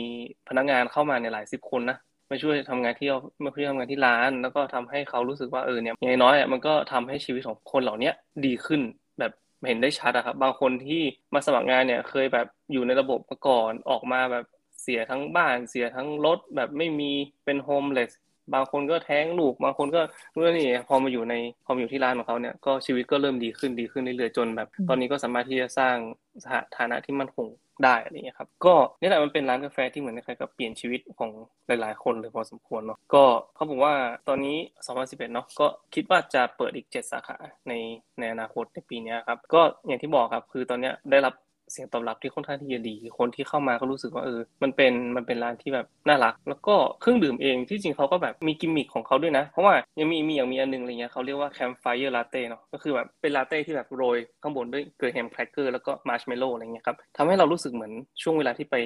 [0.49, 1.99] พนักงานเข้ามาในหลายสิบคนนะ
[2.31, 3.09] มาช่วยทำงานที่
[3.45, 8.11] มาช่วยทำงานที่ร้าน แล้วก็ทำให้เขารู้สึกว่าเออเนี่ยอย่างน้อยมันก็ทำให้ชีวิตของคนเหล่านี้
[8.47, 8.81] ดีขึ้น
[9.19, 9.33] แบบ
[9.69, 11.03] เห็นได้ชัดอะครับ บางคนที่
[11.35, 14.45] มาสมัครงานเนี่ยเคยแบบอยู่ในระบบมาก่อนออกมาแบบ
[14.83, 17.11] เสียทั้งบ้านเสียทั้งรถแบบไม่มี
[17.45, 18.13] เป็นโฮมเลส
[18.55, 20.01] บางคนก็แท้งลูกบางคนก็
[20.35, 25.97] นู่นนี่พอมาอยู่ในพอมาอยู่ที่ร้านของเขาเนี่ยก็ชีวิตก็เริ่มดีขึ้นดีขึ้นเรื่อยๆจนแบบ ตอนนี้ก็สามารถที่จะสร้าง
[26.45, 27.47] สถานะที่มั่นคง
[27.85, 31.31] ได้อะไรเงี้ยครับก็นี่แหละมันเป็นร้านกาแฟที่เหมือนคล้ายกับเปลี่ยนชีวิตของ
[31.67, 33.95] หลาย ๆ คนเลยพอสมควรเนาะก็เขาบอกว่า
[34.29, 34.57] ตอนนี้
[34.87, 37.37] 2011เนาะก็คิดว่าจะเปิดอีก 7 สาขา
[37.69, 37.73] ใน
[38.19, 41.35] ในอนาคตในปีนี้ครับก็อย่างที่บอกครับคือตอนนี้ได้รับ
[41.73, 58.77] เสียงตอบรับที่ค่อนข้างที่จะดี คนที่เข้ามาก็รู้สึกว่าเออ มันเป็นมันเป็นร้านที่แบบน่ารัก แล้วก็เครื่องดื่มเองที่จริงเขาก็แบบมีกิมมิคของเขาด้วยนะ เพราะว่ายังมีมีอย่างมีอันนึงอะไรเงี้ยเขาเรียกว่า campfire latte เนาะก็คือแบบเป็นลาเต้ที่แบบโรยข้างบนด้วย graham cracker แล้วก็มาร์ชเมลโล่อะไรเงี้ยครับทำให้เรารู้สึกเหมือนช่วงเวลาที่ไป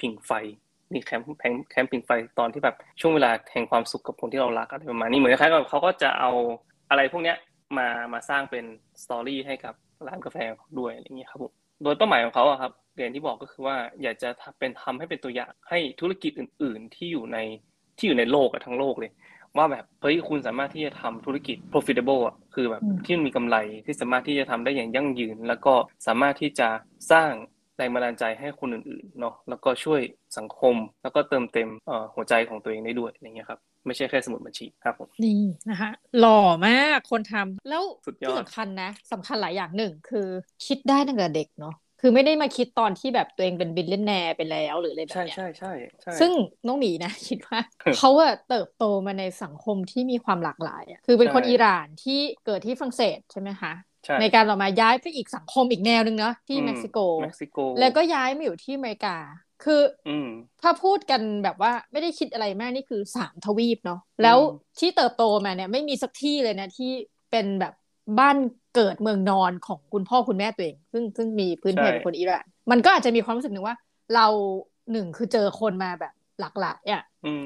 [0.00, 0.32] ผิงไฟ
[0.94, 1.26] มีแคมป์
[1.70, 6.30] แคมป์ผิงไฟตอนที่แบบช่วงเวลาแห่งความสุขกับคนที่เรารักอะไรประมาณนี้เหมือนคล้ายกับเขาก็จะเอา
[6.90, 7.36] อะไรพวกเนี้ย
[7.78, 8.64] มามาสร้างเป็น
[9.02, 9.74] สตอรี่ให้กับ
[10.06, 10.36] ร้านกาแฟ
[10.78, 14.28] ด้วยอะไรอย่างเงี้ยครับผม โดยเป้าหมายของเขาอะครับเรียนที่บอกก็คือว่าอยากจะ
[14.58, 17.38] เป็นทำให้เป็นตัวอย่างให้ธุรกิจอื่น ๆ ที่อยู่ใน
[17.98, 19.10] ที่อยู่ในโลกอะทั้งโลกเลย
[19.56, 25.74] ว่าแบบเฮ้ยคุณสามารถที่จะทำธุรกิจ profitable อะคือแบบที่มันมีกำไรที่สามารถที่จะทำได้อย่างยั่งยืน แล้วก็
[26.06, 26.68] สามารถที่จะ
[27.12, 27.32] สร้าง
[27.76, 30.00] แรงบันดาลใจให้คนอื่นๆเนาะแล้วก็ช่วย
[30.38, 31.68] สังคม แล้วก็เติมเต็ม
[32.14, 35.30] หัวใจของตัวเองได้ด้วยอย่างเงี้ยครับ ไม่ใช่แค่สมุดบัญชีครับผมนี่
[35.68, 36.30] นะคะหล่อ
[36.66, 37.84] มากคนทำแล้ว
[38.24, 40.18] ที่สำคัญนะสำคัญหลายอย่างหนึ่งคือ
[40.66, 45.68] คิดได้ตั้งแต่เด็กเนาะคือไม่ได้มาคิดตอนที่แบบตัวเองเป็น billionaire ไปแล้วหรืออะไรแบบเนี้ยใช่ใช่
[46.02, 46.32] ใช่ซึ่ง
[46.66, 47.58] น้องมีนน่ะคิดว่า
[47.92, 52.12] เขาอะเติบโตมาในสังคมที่มีความหลากหลายอะคือเป็นคนอิหร่านที่
[52.44, 53.72] เกิดที่ฝรั่งเศสใช่ไหมคะ
[54.18, 59.16] ในการต่อมาย้ายไปอีกสังคมอีกแนวหนึ่งเนาะที่เม็กซิโกเม็กซิโก แล้วก็ย้ายมาอยู่ที่อเมริกา
[59.64, 59.80] คือ
[60.62, 64.38] ถ้าพูดกันแบบว่าไม่ได้คิดอะไรมากนี่คือสามทวีปเนาะแล้ว
[64.78, 66.90] ที่เติบโตมาเนี่ยไม่มีสักที่เลยนะที่
[67.30, 67.74] เป็นแบบ
[68.18, 68.36] บ้าน
[68.74, 73.76] เกิดเมืองนอนของคุณพ่อคุณแม่ตัวเอง ซึ่งซึ่งมีพื้นเพเป็นคนอิหร่านมันก็อาจจะมีความรู้สึกหนึ่งว่า
[74.14, 74.26] เรา
[74.92, 77.02] หนึ่งคือเจอคนมาแบบหลากหลายอะ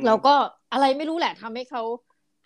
[0.06, 0.34] แล้วก็
[0.72, 1.82] อะไรไม่รู้แหละทำให้เขา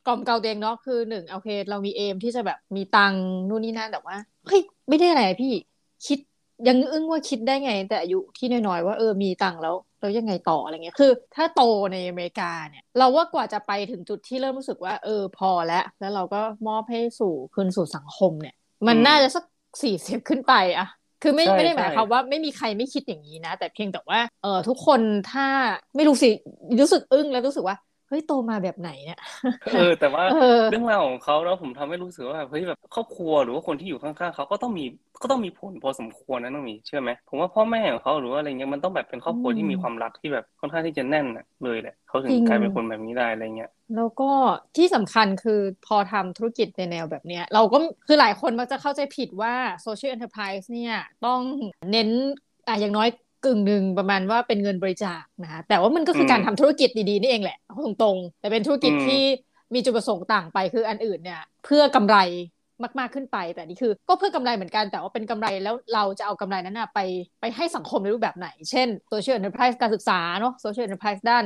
[0.07, 3.15] กล่อมเกาตัวเองเนาะคือหนึ่งโอเค เรามีเอมที่จะแบบมีตัง
[3.49, 4.17] นู่นนี่นั่นแต่ว่า
[4.47, 5.53] เฮ้ยไม่ได้อะไรพี่
[6.07, 6.19] คิด
[6.69, 18.55] ยังอึ้งว่าคิดได้ไง แต่อายุที่น้อยๆว่าเออมีตังแล้วแล้วยังไงต่ออะไรเงี้ยคือ ถ้าโตในอเมริกาเนี่ย เราว่ากว่าจะไปถึงจุดที่เริ่มรู้สึกว่า เออพอแล้ว แล้วเราก็มอบให้สู่คืนสู่สังคมเนี่ย
[18.87, 19.45] มันน่าจะสัก
[19.83, 20.89] สี่สิบขึ้นไปอะ
[21.23, 25.01] คือไม่ไม่ได้หมายความว่าไม่มีใครไม่คิดอย่างนี้นะ แต่เพียงแต่ว่าเออทุกคน
[25.33, 25.47] ถ้า
[25.97, 26.31] ไม่รู้สิ
[26.81, 29.19] รู้สึกอึ้งแล้วรู้สึกว่าเฮ้ยโตมาแบบไหนเนี่ย
[29.65, 30.25] เออ แต่ว่า
[30.69, 34.85] เรื่องราวของเขาแล้วผมทำให้รู้สึกว่าเฮ้ยแบบครอบครัวหรือว่าคนที่อยู่ข้างๆเขาก็ต้องมี
[35.23, 41.27] ก็ต้องมีผลพอสมควรนะน้องมีนเชื่อไหมผมว่าพ่อแม่ของเขาหรือว่าอะไรเงี้ยมันต้องแบบเป็นครอบครัวที่มีความรักที่แบบค่อนข้างที่จะแน่น
[41.65, 44.31] เลยแหละเขาถึงกลายเป็นคนแบบนี้ได้อะไรเงี้ยแล้วก็
[44.77, 50.95] ที่สำคัญคือพอทำธุรกิจในแนวแบบเนี้ยเราก็คือหลายคนมักจะเข้าใจผิดว่า social enterprise เนี่ย
[51.27, 51.41] ต้อง
[51.93, 52.11] เน้น
[52.69, 53.09] อะอย่างน้อย
[53.45, 59.23] กึ่งหนึ่งประมาณว่าเป็นเงินบริจาคนะคะแต่ว่ามันก็คือการทำธุรกิจดีๆนี่เองแหละตรงๆ แต่เป็นธุรกิจที่
[59.75, 62.17] มีจุดประสงค์ต่างไปคืออันอื่นเนี่ย เพื่อกำไร
[62.99, 67.01] มาก ๆ ขึ้นไป แต่นี่คือก็เพื่อกำไรเหมือนกันแต่ว่าเป็นกำไรแล้วเราจะเอากำไรนั้นไป
[67.41, 71.45] ไปให้สังคมในรูปแบบไหน เช่น social enterprise การศึกษาเนาะ social enterprise ด้าน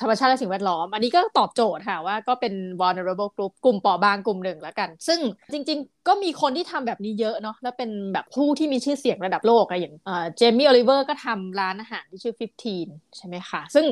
[0.00, 5.20] ธรรมชาติและสิ่งแวดล้อม อันนี้ก็ตอบโจทย์ค่ะว่าก็เป็น vulnerable group กลุ่มเปราะบางกลุ่มหนึ่งแล้วกัน ซึ่ง
[5.52, 9.94] จริง ๆ ก็มีคนที่ทำแบบนี้เยอะเนาะแล้วเป็นแบบผู้ที่มีชื่อเสียงระดับโลกอะอย่าง
[10.36, 12.34] เจมี่โอลิเวอร์ก็ทำร้านอาหารที่ชื่อ
[12.76, 13.86] 15 ใช่ไหมคะ ซึ่ง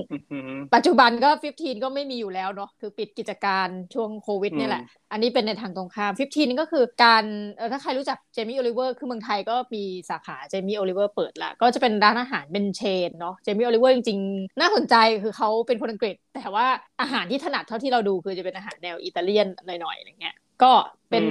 [0.75, 7.25] ปัจจุบันก็ 15 ก็ไม่มีอยู่แล้วเนาะคือปิดกิจการช่วงโควิดนี่แหละ อันนี้เป็นในทางตรงข้าม15นี่ก็คือการ
[7.57, 16.67] เออถ้าใครรู้จักเจมี่โอลิเวอร์คือเมืองไทยก็มีสาขาเจมี่โอลิเวอร์เปิดละก็จะเป็นร้านอาหารเป็นเชนเนาะเจมี่โอลิเวอร์จริงๆ น่าสนใจคือเขาเป็นคนอังกฤษ แต่ว่า
[17.01, 20.73] อาหารที่ถนัดเท่าที่เราดูคือจะเป็นอาหารแนวอิตาเลียนหน่อยๆอะไรเงี้ยก็
[21.11, 21.25] เป็น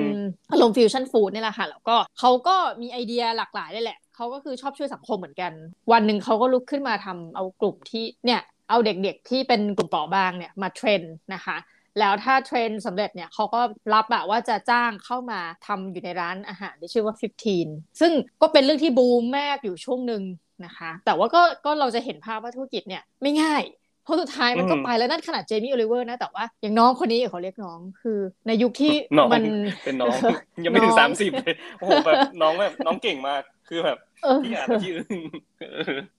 [0.51, 5.51] อารมณ์ fusion food นี่แหละค่ะ แล้วก็เขาก็มีไอเดียหลากหลายได้แหละเขาก็คือชอบช่วยสังคมเหมือนกัน
[5.91, 11.01] วันหนึ่งเขาก็ลุกขึ้นมาทำเอากลุ่มที่เนี่ยเอาเด็กๆที่เป็นกลุ่มเปราะบางเนี่ยมาเทรน
[11.33, 11.57] นะคะ
[11.99, 13.61] แล้วถ้าเทรนสำเร็จเนี่ยเขาก็
[13.93, 17.15] รับอะว่าจะจ้างเข้ามาทำอยู่ในร้านอาหารที่ชื่อว่า
[17.57, 20.23] 15 ซึ่งก็เป็นเรื่องที่บูมมากอยู่ช่วงหนึ่ง
[20.65, 23.63] นะคะ แต่ว่าก็ก็เราจะเห็นภาพว่าธุรกิจเนี่ยไม่ง่าย
[24.03, 28.93] เพราะสุดท้ายมันก็ไปแล้วนั่นขนาดเจมี่โอลิเวอร์นะ แต่ว่าอย่างน้องคนนี้เขาเรียกน้องคือในยุคที่
[29.33, 29.43] มัน
[29.85, 30.15] เป็นน้อง
[30.65, 33.97] ยังไม่ถึงสามสิบเลยโอ้โหแบบน้องแบบน้องเก่งมากคือแบบ
[34.43, 35.21] ที่อ่านที่อึ้ง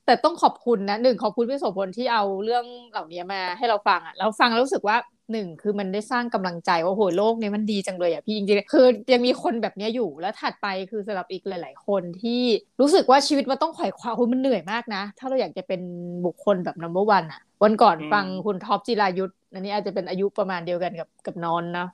[0.07, 4.97] แต่ต้องขอบคุณนะหนึ่งขอบคุณพี่โสพลที่เอาเรื่องเหล่านี้มาให้เราฟังอะเราฟังแล้วรู้สึกว่า
[5.31, 12.43] หนึ่งคือมันได้สร้างกำลังใจว่าโหโลกนี้มันดีจังเลยอะพี่จริงๆคือยังมีคนแบบนี้อยู่แล้วถัดไปคือสำหรับอีกหลาย ๆ คนที่
[12.81, 15.81] รู้สึกว่าชีวิตมันต้องไขว่คว้าโหมันเหนื่อยมากนะ ถ้าเราอยากจะเป็น
[16.27, 21.87] บุคคลแบบ number one อะ วันก่อนฟังคุณท็อปจิรายุสอันนี้อาจจะเป็นอายุประมาณเดียวกันกับกับน้องนะ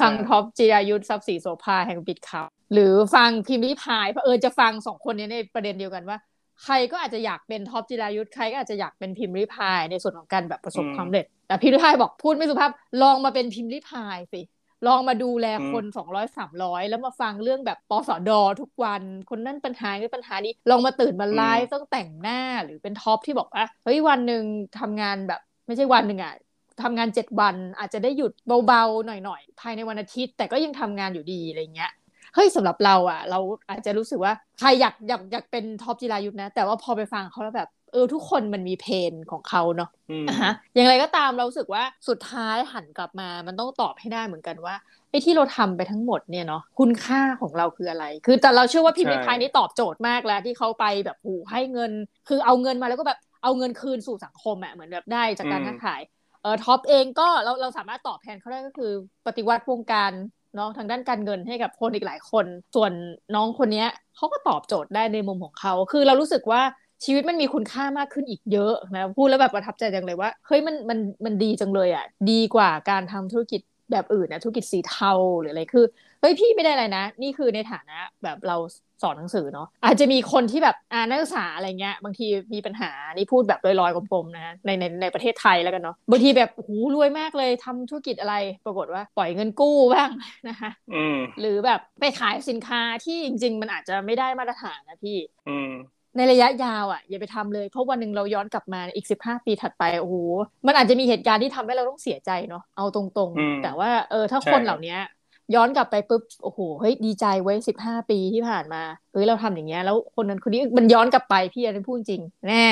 [0.00, 6.18] ฟังท็อปจิรายุสทรัพย์ศรีโสภาแห่ง Bitkub หรือฟังพิมรี่พายเออจะฟังสองคนนี้ในประเด็นเดียวกันว่า
[6.64, 12.70] ใครก็อาจจะอยากเป็นท็อปจิรายุทธใครก็อาจจะอยากเป็นพิมพ์ริพายในส่วนของการแบบประสบความสำเร็จ แต่พิมรี่พายบอกพูดไม่สุภาพ
[13.02, 14.40] ลองมาเป็นพิมรี่พายสิ
[14.86, 24.42] ลองมาดูแลคนสองร้อยสามร้อยแล้วมาฟังเรื่องแบบปสอดอทุกวัน คนนั้นปัญหานี้ปัญหานี้ลองมาตื่นมาไลฟ์ต้องแต่งหน้าหรือเป็นท็อปที่บอกว่าเฮ้ยวันหนึ่ง
[24.80, 26.34] ทำงานแบบ ไม่ใช่วันหนึ่งอะ
[26.82, 28.32] ทำงานเจ็ดวันอาจจะได้หยุด
[28.66, 31.92] เบาๆหน่อยๆภายในวันอาทิตย์ แต่ก็ยังทำงานอยู่ดีอะไรเงี้ย
[32.34, 39.90] เฮ้ยสำหรับเราอะ เราอาจจะรู้สึกว่าใครอยากอยากอยากเป็นท็อปจิรายุสนะ แต่ว่าพอไปฟังเขาแล้วแบบเออทุกคนมันมี pain ของเขาเนาะ
[40.42, 44.74] ฮะอย่างไรก็ตามเรารู้สึกว่าสุดท้ายหันกลับมา มันต้องตอบให้ได้เหมือนกันว่า
[45.10, 51.92] ไอ้ที่เราทำไปทั้งหมดเนี่ยเนาะคุณค่าของเราคืออะไร คือแต่เราเชื่อว่าพิมรี่พายนี้ตอบโจทย์มากแล้ว ที่เขาไปแบบโหให้เงิน
[52.28, 56.00] คือเอาเงินมาแล้วก็แบบเอาเงินคืนสู่สังคมอะเหมือนแบบได้จากการค้าขาย
[56.42, 58.92] เออท็อปเองก็เราเราสามารถตอบแทนเขาได้ก็คือ
[59.26, 60.12] ปฏิวัติวงการ
[60.54, 62.92] เนาะทางด้านการเงินให้กับคนอีกหลายคน ส่วน
[63.34, 63.84] น้องคนนี้
[64.16, 66.62] เขาก็ตอบโจทย์ได้ในมุมของเขา คือเรารู้สึกว่า
[67.04, 73.60] ชีวิตมันมีคุณค่ามากขึ้นอีกเยอะนะพูดแล้วแบบประทับใจจังเลยว่าเฮ้ยมันมันมันดีจังเลยอะดีกว่าการทำธุรกิจ
[73.92, 75.86] แบบอื่นนะธุรกิจสีเทาหรืออะไรคือ
[76.22, 78.56] เฮ้ยพี่ไม่ได้อะไรนะ นี่คือในฐานะแบบเรา
[79.02, 88.34] สอนหนังสือเนาะอาจจะมีคนที่แบบอ่านนักศึกษาอะไรเงี้ยบางทีมีปัญหานี่พูดแบบลอยๆกลมๆนะในในในประเทศไทยแล้วกันเนาะบางทีแบบหูรวยมากเลยทำธุรกิจอะไร
[88.66, 90.10] ปรากฏว่าปล่อยเงินกู้บ้าง
[90.48, 90.70] นะคะ
[91.40, 95.18] หรือแบบไปขายสินค้าที่จริง ๆ มันอาจจะไม่ได้มาตรฐานนะพี่
[96.16, 100.16] ในระยะยาวอะอย่าไปทำเลย เพราะวันหนึ่งเราย้อนกลับมาอีกสิบห้าปีถัดไปโอ้โห
[100.66, 104.96] มันอาจจะมีเหตุการณ์ที่ทำให้เราต้องเสียใจเนาะเอาตรงๆ แต่ว่าเออถ้าคนเหล่านี้
[105.54, 112.66] ย้อนกลับไปปุ๊บโอ้โหเฮ้ยดีใจไว้สิบห้าปีที่ผ่านมาเฮ้ยเราทำอย่างเงี้ยแล้วคนนั้นคนนี้มันย้อนกลับไปพี่อันนี้พูดจริง แน่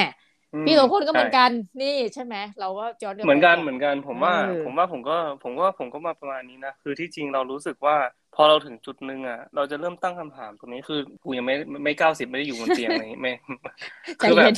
[0.67, 1.51] พี่สองคนก็เหมือนกัน
[1.83, 7.97] นี่ใช่ไหมเราก็ย้อนเหมือนกันเหมือนกัน ผมว่า ผมว่าผมก็ผมว่าผมก็มาประมาณนี้นะคือที่จริงเรารู้สึกว่า
[8.35, 13.35] พอเราถึงจุดหนึ่งอะ เราจะเริ่มตั้งคำถามตรงนี้คือกูยังไม่ไม่เก้าสิบไม่ได้อยู่บนเตียงอะไรไม่
[14.21, 14.53] คือแบบ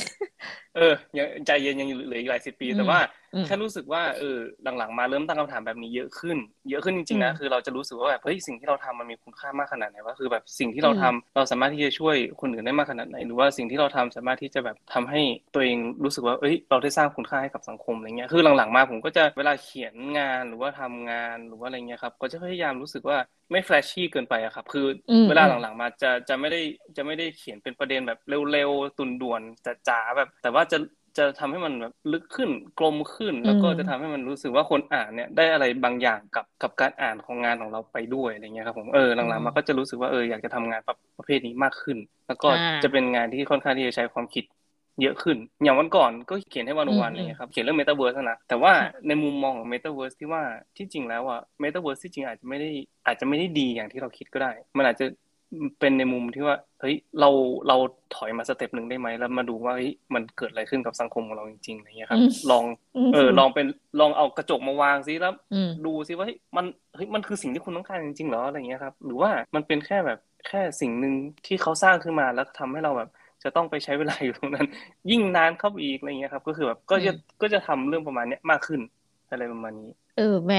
[0.75, 2.99] เออยังใจเย็นยังเหลืออีกหลายสิบปีแต่ว่า
[3.45, 4.37] แค่รู้สึกว่าเออ
[4.77, 6.37] หลังๆ มาเริ่มตั้งคำถามแบบนี้เยอะขึ้น
[6.69, 15.21] เยอะขึ้นจริงๆนะคือเราจะรู้สึกว่าแบบเฮ้ยสิ่งที่เราทำมันมีคุณค่ามากขนาดไหนว่าคือแบบสิ่งที่เราทำเราสามารถที่จะช่วยคนอื่นได้มากขนาดไหน หรือว่าสิ่งที่เราทำสามารถที่จะแบบทำให้
[15.53, 23.17] ตัวเองรู้สึกว่าเอ้ยเราได้สร้างคุณค่าให้กับสังคมอะไรเงี้ยคือหลังๆมาผมก็จะเวลาเขียนงานหรือว่าทำงานหรือว่าอะไรเงี้ยครับก็จะพยายามรู้สึกว่า
[23.51, 24.87] ไม่แฟลชชี่เกินไปอะครับ คือ
[25.27, 26.61] เวลาหลังๆมาจะจะไม่ได้
[26.97, 28.19] จะไม่ได้เขียนเป็นประเด็นแบบ
[28.51, 29.41] เร็วๆตุนด่วน
[29.87, 30.77] จ๋าแบบ แต่ว่าจะ
[31.17, 32.49] จะทำให้มันแบบลึกขึ้น
[32.79, 40.81] กลมขึ้น แล้วก็จะทำให้มันรู้สึกว่าคนอ่านเนี่ยได้อะไรบางอย่างกับกับการอ่านของงานของเราไปด้วยอะไรเงี้ยครับผมเออหลังๆมาก็จะรู้สึกว่าเอออยากจะทำงาน
[41.17, 41.97] ประเภทนี้มากขึ้น
[42.27, 42.49] แล้วก็
[42.83, 44.43] จะเป็นงานที่ค่อนข้างที่จะใช้ความคิด
[45.01, 48.73] เยอะขึ้น อย่างวันก่อนก็เขียนให้วันวันอะไรเงี้ยครับ เขียนเรื่องเมตาเวิร์สนะ แต่ว่า
[49.07, 50.43] ในมุมมองของเมตาเวิร์สที่ว่า
[50.77, 52.69] ที่จริงแล้วอะเมตาเวิร์สที่จริงอาจจะไม่ได้
[53.05, 55.05] อาจจะไม่ได้ดีอย่างที่เราคิดก็ได้ มันอาจจะ
[55.79, 57.29] เป็นในมุมที่ว่าเฮ้ยเรา
[57.67, 57.75] เรา
[58.15, 62.65] ถอยมา step หนึ่งได้ไหมแล้วมาดูว่าเฮ้ยมันเกิดอะไรขึ้นกับสังคมของเราจริงๆอะไรเงี้ยครับ ลอง
[63.13, 63.65] เออลองเป็น
[63.99, 65.33] ลองเอากระจกมาวางซิแล้ว
[65.85, 71.13] ดูซิว่าเฮ้ยมันเฮ้ยมันคือสิ่งที่คุณต้องการจริงๆหรออะไรเงี้ยครับ หรือว่ามันเป็นแค่แบบแค่สิ่งหนึ่ง
[71.45, 73.09] ที่เขาสร้างขึ้นมาแล้วทำให้เราแบบ
[73.43, 74.67] จะต้องไปใช้เวลาอยู่ตรงนั้น
[75.09, 77.11] ยิ่งนานเข้าอีกอะไรเงี้ยครับ ก็คือแบบก็จะ
[77.41, 78.81] ก็จะทำเรื่องประมาณเนี้ยมากขึ้น
[79.31, 80.53] อะไรประมาณนี้ เออแหม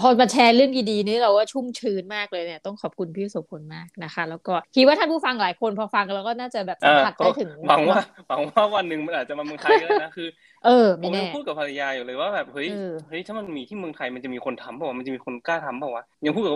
[0.00, 10.28] พอมาแชร์เรื่องดีๆนี้เราว่าชุ่มชื้นมากเลยเนี่ยต้องขอบคุณพี่สุพลมากนะคะ แล้วก็คิดว่าท่านผู้ฟังหลายคนพอฟังแล้วก็น่าจะแบบสัมผัสได้ถึงหวังว่าหวังว่าวันหนึ่งมันอาจจะมาเมืองไทยก็ได้นะคือ
[10.64, 12.68] เออผมยังพูดกับภรรยาอยู่เลยว่าแบบเฮ้ย
[13.08, 16.52] เฮ้ยถ้ามันมีที่เมืองไทยมันจะมีคนทำเปล่ามันจะมีคนกล้าทำเปล่าวะยังพูดกับ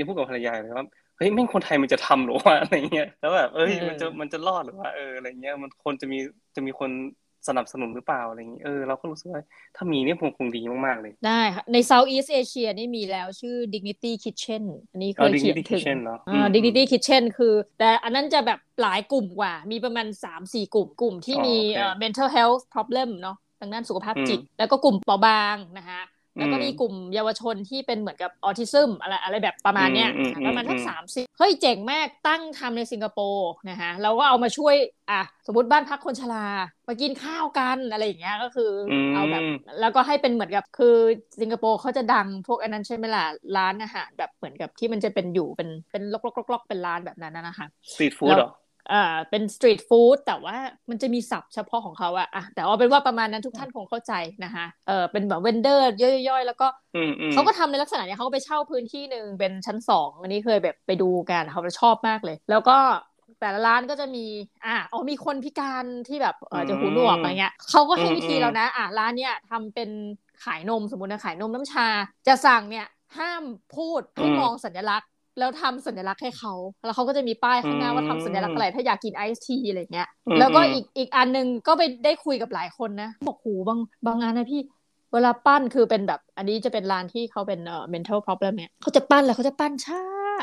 [0.00, 0.86] ยังพูดกับภรรยาเลยว่า
[1.18, 6.18] เฮ้ยไม่คนไทยมันจะทำหรือว่าอะไรเงี้ยแล้วแบบเอ้ยมันจะมันจะรอดหรือว่าเอออะไรเงี้ยมันคนจะมี
[6.56, 6.90] จะมีคน
[7.48, 9.42] สนับสนุนหรือเปล่าอะไรอย่างนี้เออเราก็รู้สึกว่า
[9.76, 15.84] ถ้ามีเนี่ยคงคงดีมาก ๆ เลย ได้ค่ะใน Southeast Asia นี่มีแล้วชื่อ Dignity Kitchen อันนี้เคยเขียนถึง
[16.30, 20.06] อ่า Dignity Kitchen คือ แต่อันนั้นจะแบบหลายกลุ่มกว่า มีประมาณ
[20.40, 21.56] 3-4 กลุ่มกลุ่มที่มี
[22.02, 26.00] mental health problem เนาะทางด้านสุขภาพจิต แล้วก็กลุ่มเปราะบางนะคะ
[26.38, 30.10] แล้วก็มีกลุ่มเยาวชนที่เป็นเหมือนกับออทิซึมอะไรอะไรแบบประมาณเนี้ย
[30.46, 34.74] ประมาณทั้งสามสิบเฮ้ยเจ๋งมากตั้งทำในสิงคโปร์นะคะเราก็เอามาช่วย
[35.10, 36.46] อะสมมติบ้านพักคนชรา
[36.88, 38.70] มากินข้าวกันอะไรอย่างเงี้ยก็คือ
[39.14, 39.42] เอาแบบ
[39.80, 40.96] แล้วก็ให้เป็นเหมือนกับคือ
[41.40, 43.24] สิงคโปร์เขาจะดังพวกอันนั้นใช่ไหมล่ะ
[43.56, 46.18] ร้านอาหารแบบเหมือนกับที่มันจะเป็นอยู่เป็นเป็นล็
[46.56, 48.50] อกๆๆเป็นร้านแบบนั้นนะคะ street food หรอ
[48.90, 50.56] อ่าเป็น street food แต่ว่า
[50.90, 54.12] มันจะมีศัพท์เฉพาะของเขาอะอะแต่เอาเป็นว่าประมาณนั้นทุกท่านคงเข้าใจ
[54.44, 55.84] นะคะเออเป็นแบบ vendor
[56.28, 56.66] ย่อยๆ แล้วก็
[57.32, 62.78] เขาก็ทำในลักษณะนี้เขาก็ไปเช่าพื้นที่หนึ่งเป็นชั้นสองอันนี้เคยแบบไปดูกันเขาชอบมากเลย แล้วก็
[63.40, 64.26] แต่ละร้านก็จะมี
[64.66, 69.90] อ่าอ๋อมีคนพิการที่แบบเออจะหูหนวกอะไรเงี้ยเขาก็ให้วิธีแล้วนะ อ่าร้านเนี้ยทำเป็น
[70.44, 71.88] ขายนมสมมตินะขายนมน้ำชา
[72.26, 72.86] จะสั่งเนี่ย
[73.18, 73.44] ห้าม
[73.76, 76.52] พูดให้มองสัญลักษณ์ แล้วทำสัญลักษณ์ให้เขา
[76.84, 84.60] แล้วเขาก็จะมีป้ายข้างหน้าว่าทำสัญลักษณ์อะไร ถ้าอยากกินไอซ์ทีอะไรเงี้ย แล้วก็อีกอีกอันนึงก็ไปได้คุยกับหลายคนนะ บอกหูบางบางงานนะพี่
[85.12, 90.00] เวลาปั้นคือเป็นแบบ อันนี้จะเป็นร้านที่เขาเป็นเอ่อ mental problem เนี่ยเขาจะปั้นแล้วเขาจะปั้นช้า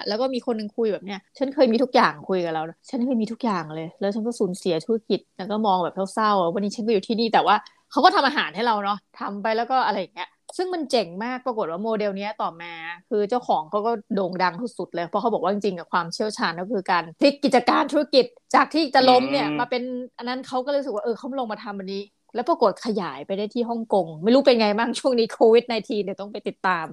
[0.07, 7.55] แล้วก็มีคนหนึ่งคุยแบบเนี้ย ฉันเคยมีทุกอย่างคุยกับเรา ฉันเคยมีทุกอย่างเลย แล้วฉันก็สูญเสียธุรกิจ แล้วก็มองแบบเศร้าๆ วันนี้ฉันก็อยู่ที่นี่แต่ว่า
[7.91, 12.73] เขาก็ทำอาหารให้เราเนาะทำไปแล้วก็อะไรอย่างเงี้ย ซึ่งมันเจ๋งมากปรากฏว่าโมเดลนี้ต่อมา
[13.09, 19.83] คือเจ้าของเขาก็โด่งดังสุดเลย เพราะเขาบอกว่าจริงๆกับความเชี่ยวชาญก็คือการพลิกกิจการธุรกิจจากที่จะล้มเนี่ยมาเป็น
[20.17, 22.03] อันนั้นเขาก็เลยรู้สึกว่าเออเขาลงมาทำอันนี้
[22.35, 26.85] แล้วปรากฏขยายไปได้ที่ฮ่องกง ไม่รู้เป็นไงบ้างช่วงนี้โควิด -19 เนี่ยต้องไปติดตาม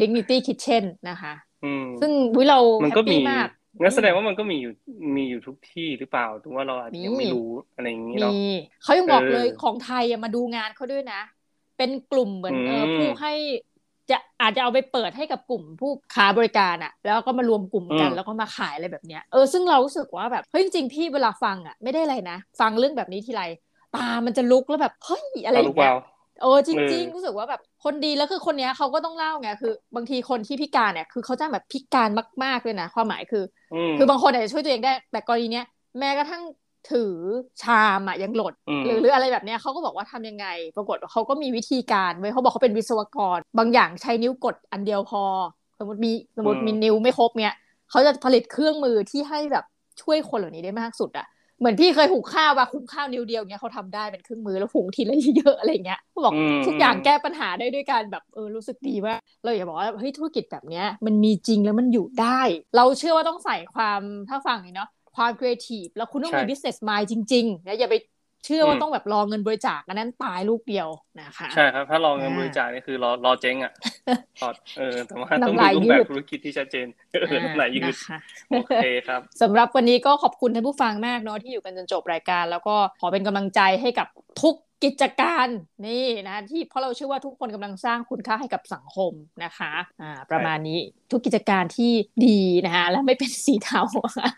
[0.00, 1.32] Dignity Kitchen นะคะ
[2.00, 3.48] ซึ่งวิเราแฮปปี้มาก
[3.80, 4.72] งั้นแสดงว่ามันก็มีอยู่
[5.16, 8.44] มีอยู่ทุกที่หรือเปล่าถึงว่าเราอาจจะยังไม่รู้อะไรอย่างนี้เนาะมี
[8.82, 11.20] เขายังบอกเลยเออของไทยอะมาดูงานเขาด้วยนะ
[11.76, 13.32] เป็นกลุ่มเหมือนเอออืมผู้ให้
[14.10, 23.42] จะอาจจะเอาไปเปิดให้กับกลุ่มผู้ค้าบริการอะแล้วก็มารวมกลุ่มกันอืมแล้วก็มาขายอะไรแบบเนี้ยเออซึ่งเรารู้สึกว่าแบบเฮ้ยจริงๆพี่เวลาฟังอะไม่ได้อะไรนะ ฟังเรื่องแบบนี้ทีไร
[23.96, 25.94] ตามันจะลุกแล้วแบบเฮ้ยอะไรอลูย่ากงเงี้วายว
[26.40, 32.08] โอ้จเอริงอๆรู้สึกว่าแบบคนดีแล้วคือคนเนี้ยเขาก็ต้องเล่าไงคือบางทีคนที่พิการเนี่ยคือเขาจะแบบพิการ
[32.44, 35.64] มากๆเลยนะความหมายคืออืมคือบางคนอาจจะช่วยตัวเองได้ แต่กรณีเนี้ย
[35.98, 36.42] แม้กระทั่ง
[36.90, 37.14] ถือ
[37.62, 45.22] ชามอะยังหล่นอืมหรือหรืออะไรแบบเนี้ยเขาก็บอกว่าทำยังไง ปรากฏว่าเขาก็มีวิธีการเว้ยเขาบอกเขาเป็นวิศวกร บางอย่างใช้นิ้วกดอันเดียวพอ
[45.78, 47.54] สมมติมีสมมติมีนิ้วไม่ครบเนี้ย
[47.90, 49.64] เขาจะผลิตเครื่องมือที่ให้แบบ
[50.02, 51.26] ช่วยคนเหล่านี้ได้มากสุดอะ
[51.58, 62.40] เหมือนพี่เคยหุงข้าวว่าหุงข้าวนิ้วเดียวเนี้ยเขาทำได้เป็นเครื่องมือแล้วหุงทีละเยอะๆอะไรเงี้ยเขาบอกอืมทุกอย่างแก้ปัญหาได้ด้วยการแบบเออรู้สึกดีว่าเราอยากบอกว่าเฮ้ยธุรกิจแบบเนี้ยมันมีจริงแล้วมันอยู่ได้
[62.76, 67.94] เราเชื่อว่าต้องใส่ความถ้าฟังนี่เนาะ ความครีเอทีฟแล้วคุณต้องมีใช่ business mind จริงๆนะอย่าไป
[68.44, 70.88] เชื่อว่าอืมต้องแบบรอเงินบริจาคอันนั้นตายลูกเดียว
[71.20, 73.72] นะคะใช่ครับ ถ้าลองเงินอ่าบริจาคนี่คือรอรอเจ๊งอะ
[74.38, 78.18] พอเออแต่ว่าต้องน้ำมีลายรูปยืแบดบธุรกิจที่ชัดเจนเออน้ำลายยืดนะคะ
[78.50, 84.08] โอเคครับสำหรับวันนี้ก็ขอบคุณท่านผู้ฟังมากเนาะที่อยู่กันจนจบรายการ แล้วก็ขอเป็นกำลังใจให้กับ
[84.42, 85.48] ทุก กิจการ
[85.86, 89.12] นี่นะที่เพราะเราเชื่อว่าทุกคนกำลังสร้างคุณค่าให้กับสังคม
[89.44, 90.78] นะคะอ่าประมาณนี้
[91.10, 91.92] ทุกกิจการที่
[92.26, 93.82] ดีนะคะและไม่เป็นสีเทา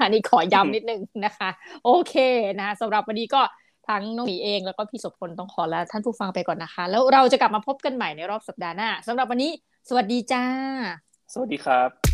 [0.02, 1.48] อันนี้ขอย้ำนิดนึงนะคะ
[1.84, 2.14] โอเค
[2.60, 3.42] นะสำหรับวันนี้ก็
[3.88, 9.52] ทั้งน้องหมีเองแล้วก็พี่สมพลต้องขอลาท่านผู้ฟังไปก่อนนะคะ แล้วเราจะกลับมาพบกันใหม่ในรอบสัปดาห์หน้าสำหรับวันนี้
[9.88, 10.44] สวัสดีจ้า
[11.32, 12.05] สวัสดีครับ